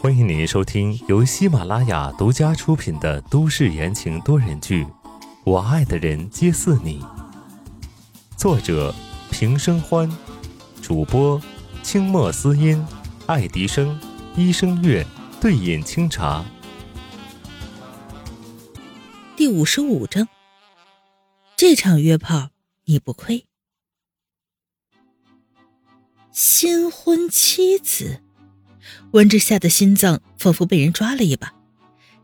[0.00, 4.84] 欢迎您收听由喜马拉雅独家出品的都市言情多人剧
[5.44, 7.00] 《我爱的人皆似你》，
[8.36, 8.92] 作者
[9.30, 10.10] 平生欢，
[10.82, 11.40] 主播
[11.84, 12.84] 清墨思音、
[13.26, 13.96] 爱迪生、
[14.34, 15.06] 一生月、
[15.40, 16.44] 对饮清茶。
[19.36, 20.26] 第五十五章，
[21.56, 22.50] 这场约炮
[22.86, 23.46] 你不亏。
[26.32, 28.22] 新婚妻子。
[29.14, 31.54] 温之夏的心脏仿佛被人抓了一把，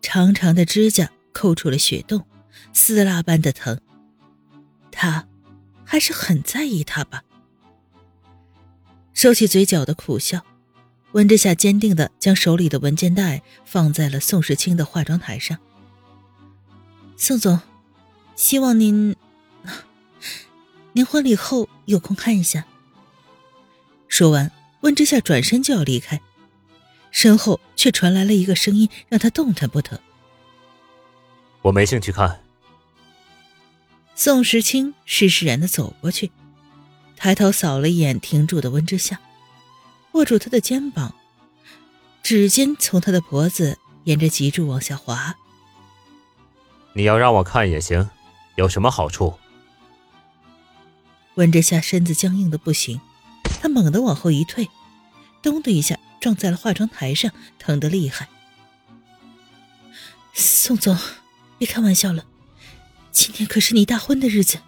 [0.00, 2.24] 长长的指甲抠出了血洞，
[2.72, 3.80] 撕拉般的疼。
[4.92, 5.26] 他
[5.84, 7.24] 还是很在意他吧？
[9.14, 10.46] 收起嘴角的苦笑，
[11.10, 15.58] 温之夏坚定的将手里的文件袋放在了宋时清的化妆台上。
[17.16, 17.58] 宋总，
[18.36, 19.16] 希望您，
[20.92, 22.64] 您婚礼后有空看一下。
[24.06, 26.20] 说完，温之夏转身就要离开。
[27.10, 30.00] 身后却传来了一个声音，让他动弹不得。
[31.62, 32.40] 我没兴趣看。
[34.14, 36.30] 宋时清施施然的走过去，
[37.16, 39.20] 抬头扫了一眼停住的温之夏，
[40.12, 41.14] 握住他的肩膀，
[42.22, 45.36] 指尖从他的脖子沿着脊柱往下滑。
[46.94, 48.08] 你要让我看也行，
[48.54, 49.34] 有什么好处？
[51.34, 52.98] 温之夏身子僵硬的不行，
[53.60, 54.68] 他猛地往后一退，
[55.42, 55.98] 咚的一下。
[56.26, 58.28] 撞在了化妆台上，疼得厉害。
[60.32, 60.98] 宋总，
[61.56, 62.26] 别开玩笑了，
[63.12, 64.58] 今天可是你大婚的日子。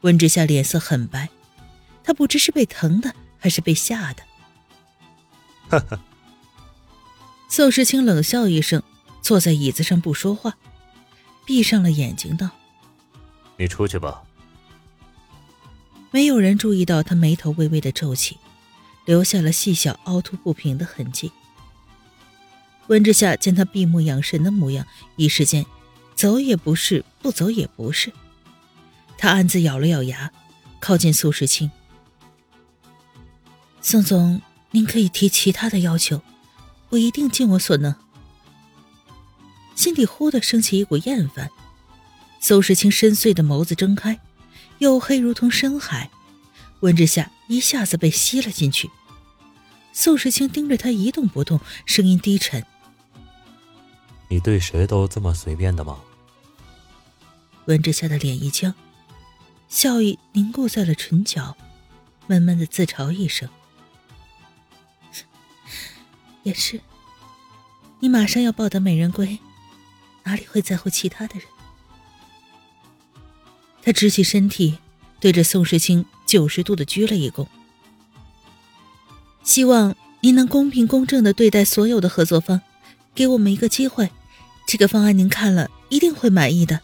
[0.00, 1.28] 温之夏脸色很白，
[2.02, 4.22] 他不知是被疼的还是被吓的。
[5.68, 6.02] 哈哈。
[7.50, 8.82] 宋时清冷笑一声，
[9.20, 10.56] 坐在椅子上不说话，
[11.44, 12.48] 闭上了眼睛，道
[13.58, 14.22] ：“你出去吧。”
[16.10, 18.38] 没有人注意到他眉头微微的皱起。
[19.06, 21.32] 留下了细小凹凸不平的痕迹。
[22.88, 25.64] 温之夏见他闭目养神的模样，一时间，
[26.14, 28.12] 走也不是，不走也不是。
[29.16, 30.30] 他暗自咬了咬牙，
[30.78, 31.70] 靠近苏时清
[33.80, 34.42] ：“宋总，
[34.72, 36.20] 您可以提其他的要求，
[36.90, 37.94] 我一定尽我所能。”
[39.74, 41.50] 心底忽的升起一股厌烦。
[42.40, 44.20] 苏时清深邃的眸子睁开，
[44.78, 46.10] 黝黑如同深海。
[46.80, 48.90] 温之夏一下子被吸了进去。
[49.92, 52.64] 宋时清盯着他一动不动，声音低沉
[54.28, 55.98] ：“你对谁都这么随便的吗？”
[57.66, 58.74] 温之夏的脸一僵，
[59.68, 61.56] 笑意凝固在了唇角，
[62.26, 63.48] 闷闷的自嘲一声
[66.44, 66.80] ：“也是，
[68.00, 69.38] 你马上要抱得美人归，
[70.24, 71.48] 哪里会在乎其他的人？”
[73.82, 74.78] 他直起身体，
[75.20, 76.04] 对着宋时清。
[76.26, 77.46] 九十度的鞠了一躬，
[79.44, 82.60] 希望您能公平公正的对待所有的合作方，
[83.14, 84.10] 给我们一个机会。
[84.66, 86.80] 这个方案您看了一定会满意的。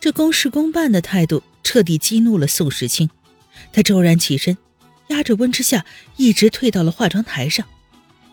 [0.00, 3.10] 这公事公办的态度彻底激怒了宋时清，
[3.72, 4.56] 他骤然起身，
[5.08, 5.84] 压着温之夏，
[6.16, 7.66] 一直退到了化妆台上，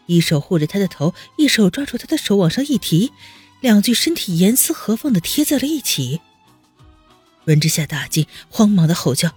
[0.06, 3.12] 一手护着他的头，一手抓住他的手往上一提，
[3.60, 6.22] 两具身体严丝合缝的贴在了一起。
[7.46, 9.34] 温之夏大惊，慌忙的吼叫。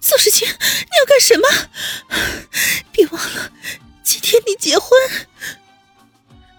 [0.00, 0.54] 宋时清，你
[0.98, 1.46] 要干什么？
[2.90, 3.52] 别忘了，
[4.02, 4.90] 今天你结婚。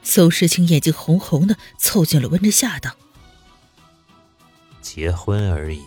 [0.04, 2.96] 宋时清眼睛红红的，凑近了温之夏道
[4.82, 5.82] ：“结婚而已，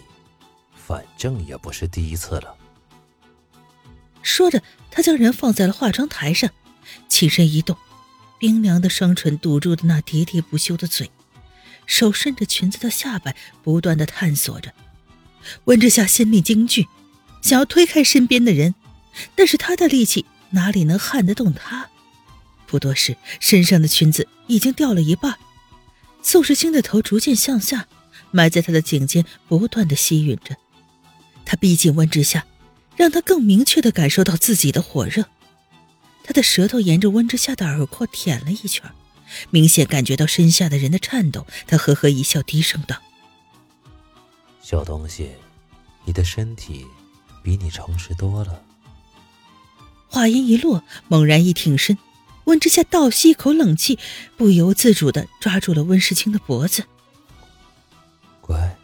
[0.74, 2.56] 反正也不是第一次了。”
[4.22, 6.50] 说着，他将人放在了化妆台上，
[7.08, 7.76] 起身一动，
[8.38, 11.10] 冰凉的双唇堵住了那喋喋不休的嘴，
[11.86, 14.72] 手顺着裙子的下摆不断的探索着。
[15.64, 16.88] 温之夏心里惊惧。
[17.44, 18.74] 想要推开身边的人，
[19.34, 21.90] 但是他的力气哪里能撼得动他？
[22.66, 25.36] 不多时，身上的裙子已经掉了一半。
[26.22, 27.86] 宋时清的头逐渐向下，
[28.30, 30.56] 埋在他的颈间，不断的吸吮着。
[31.44, 32.46] 他逼近温之夏，
[32.96, 35.26] 让他更明确的感受到自己的火热。
[36.22, 38.90] 他的舌头沿着温之夏的耳廓舔了一圈，
[39.50, 41.46] 明显感觉到身下的人的颤抖。
[41.66, 42.96] 他呵呵一笑，低声道
[44.64, 45.32] ：“小东西，
[46.06, 46.86] 你的身体……”
[47.44, 48.62] 比你诚实多了。
[50.08, 51.98] 话音一落，猛然一挺身，
[52.44, 53.98] 温之夏倒吸一口冷气，
[54.36, 56.84] 不由自主的抓住了温世清的脖子。
[58.40, 58.76] 乖，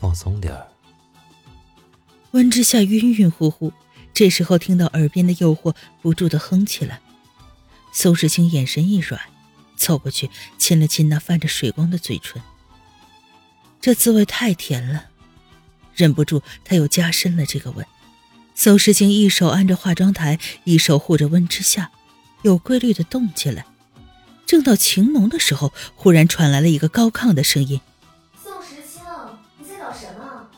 [0.00, 0.66] 放松点儿。
[2.32, 3.72] 温之夏晕晕乎乎，
[4.12, 7.00] 这时候听到耳边的诱惑，不住的哼起来。
[7.92, 9.20] 苏世清眼神一软，
[9.76, 10.28] 凑过去
[10.58, 12.42] 亲了亲那泛着水光的嘴唇。
[13.80, 15.10] 这滋味太甜了。
[15.94, 17.84] 忍不住，他又加深了这个吻，
[18.54, 21.90] 宋时清一手按着化妆台，一手护着温之夏，
[22.42, 23.66] 有规律的动起来。
[24.46, 27.80] 正到情浓的时候，忽然传来了一个高亢的声音
[28.42, 29.02] ：“宋时清，
[29.58, 30.48] 你在搞什么？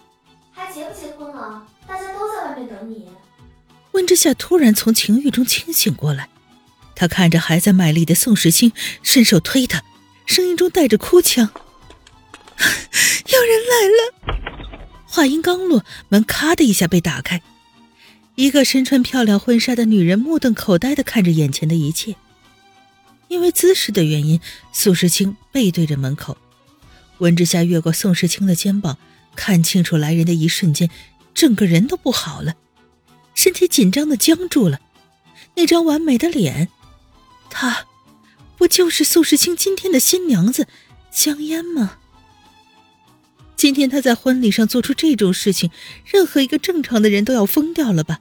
[0.52, 1.66] 还结不结婚了？
[1.86, 3.08] 大家都在外面等你。”
[3.92, 6.28] 温之夏突然从情欲中清醒过来，
[6.94, 8.72] 他看着还在卖力的宋时清，
[9.02, 9.82] 伸手推他，
[10.26, 11.48] 声音中带着哭腔
[12.58, 14.12] ：“有人来了！”
[15.16, 17.40] 话音刚落，门咔的一下被打开。
[18.34, 22.16] 一个身穿漂亮婚纱的女人目瞪口呆的看着眼前的一切。
[23.28, 24.38] 因为姿势的原因，
[24.74, 26.36] 宋时清背对着门口。
[27.20, 28.98] 温之夏越过宋时清的肩膀，
[29.34, 30.90] 看清楚来人的一瞬间，
[31.32, 32.54] 整个人都不好了，
[33.34, 34.80] 身体紧张的僵住了。
[35.54, 36.68] 那张完美的脸，
[37.48, 37.86] 她，
[38.58, 40.68] 不就是宋时清今天的新娘子
[41.10, 41.96] 江烟吗？
[43.56, 45.70] 今天他在婚礼上做出这种事情，
[46.04, 48.20] 任何一个正常的人都要疯掉了吧？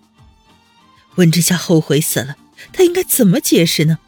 [1.16, 2.38] 温之夏后悔死了，
[2.72, 4.00] 他应该怎么解释呢？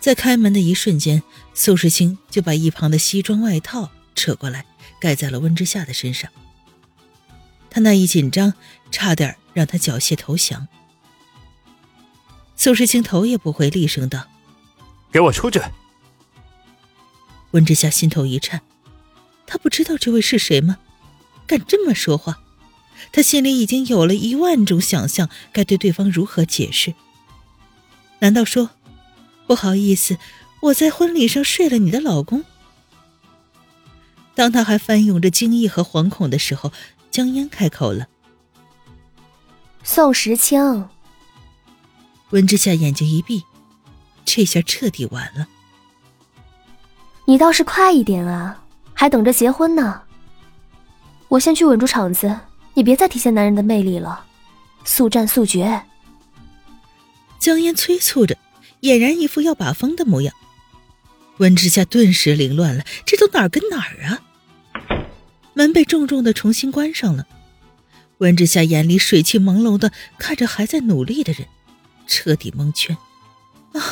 [0.00, 1.22] 在开门的一瞬间，
[1.54, 4.66] 宋世清就把一旁的西装外套扯过来，
[5.00, 6.30] 盖在了温之夏的身上。
[7.70, 8.54] 他那一紧张，
[8.90, 10.68] 差点让他缴械投降。
[12.56, 14.28] 宋世清头也不回，厉声道
[15.10, 15.60] ：“给我出去！”
[17.52, 18.60] 温之夏心头一颤。
[19.52, 20.78] 他不知道这位是谁吗？
[21.46, 22.40] 敢这么说话？
[23.12, 26.94] 他心里已经有了一万种想象，该对对方如何解释？
[28.20, 28.70] 难道说，
[29.46, 30.16] 不好意思，
[30.62, 32.44] 我在婚礼上睡了你的老公？
[34.34, 36.72] 当他还翻涌着惊异和惶恐的时候，
[37.10, 38.08] 江烟开口了
[39.84, 40.88] ：“宋时清。”
[42.32, 43.42] 温之夏眼睛一闭，
[44.24, 45.46] 这下彻底完了。
[47.26, 48.61] 你倒是快一点啊！
[49.02, 50.02] 还等着结婚呢，
[51.26, 52.38] 我先去稳住场子，
[52.74, 54.26] 你别再体现男人的魅力了，
[54.84, 55.82] 速战速决。
[57.40, 58.38] 江烟催促着，
[58.82, 60.32] 俨然一副要把风的模样。
[61.38, 64.22] 温之夏顿时凌乱了，这都哪儿跟哪儿啊？
[65.54, 67.26] 门被重重的重新关上了。
[68.18, 71.48] 温之夏眼里水汽朦胧的看着还在努力的人，
[72.06, 72.96] 彻底蒙圈。
[73.72, 73.82] 啊，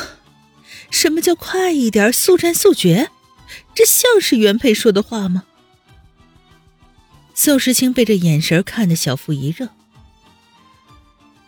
[0.88, 3.10] 什么叫快一点，速战速决？
[3.74, 5.44] 这像是原配说的话吗？
[7.34, 9.68] 宋时清被这眼神看得小腹一热。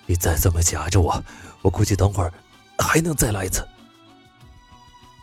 [0.06, 1.24] 你再这么夹着我，
[1.62, 2.32] 我估计等会儿
[2.78, 3.66] 还能再来一次。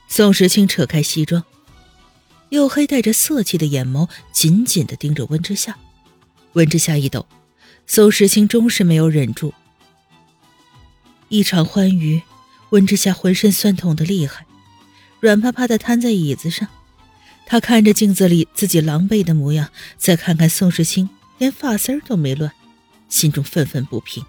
[0.07, 1.43] 宋时清扯开西装，
[2.49, 5.77] 黝黑带着色气的眼眸紧紧的盯着温之夏。
[6.53, 7.27] 温之夏一抖，
[7.85, 9.53] 宋时清终是没有忍住。
[11.27, 12.21] 一场欢愉，
[12.71, 14.45] 温之夏浑身酸痛的厉害，
[15.19, 16.67] 软趴趴的瘫在椅子上。
[17.45, 22.51] 他看着镜子里自己狼狈的模样，再看看宋时清连发丝都没乱，
[23.09, 24.23] 心中愤愤不平。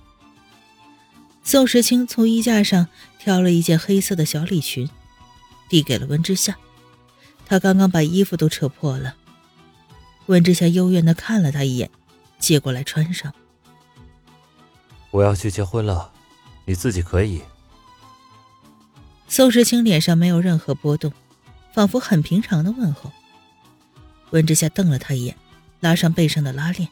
[1.42, 2.88] 宋时清从衣架上
[3.18, 4.88] 挑了一件黑色的小礼裙，
[5.68, 6.56] 递给了温之夏。
[7.44, 9.16] 他刚刚把衣服都扯破了。
[10.26, 11.90] 温之夏幽怨的看了他一眼，
[12.38, 13.34] 接过来穿上。
[15.10, 16.12] 我要去结婚了，
[16.64, 17.42] 你自己可以。
[19.30, 21.10] 宋时清脸上没有任何波动。
[21.72, 23.12] 仿佛很平常的问候。
[24.30, 25.36] 温之夏瞪了他一眼，
[25.78, 26.88] 拉上背上的拉链。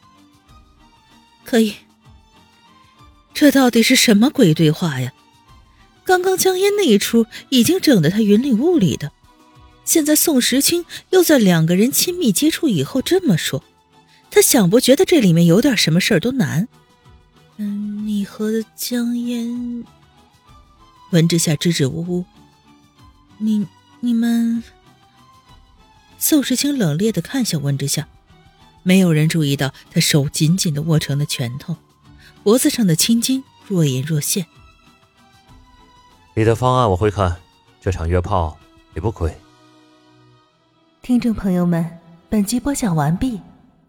[1.43, 1.73] 可以。
[3.33, 5.13] 这到底是什么鬼对话呀？
[6.05, 9.11] 刚刚江烟那一出已经整得他云里雾里的，
[9.83, 13.61] 现在宋时清又在两个人亲密接触以后这么说，
[14.31, 16.69] 他想不觉得这里面有点什么事儿都难。
[17.57, 19.83] 嗯，你和江烟……
[21.11, 22.25] 温之夏支支吾吾。
[23.39, 23.67] 你。
[24.01, 24.63] 你们，
[26.17, 28.07] 宋时清冷冽的看向温之夏，
[28.81, 31.75] 没有人注意到他手紧紧的握成了拳头，
[32.41, 34.45] 脖子上的青筋若隐若现。
[36.33, 37.35] 你的方案我会看，
[37.81, 38.57] 这场约炮
[38.93, 39.35] 你不亏。
[41.01, 43.41] 听众朋友们，本集播讲完毕，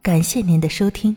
[0.02, 1.16] 感谢您的收听。